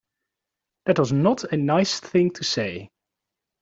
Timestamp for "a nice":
1.53-1.99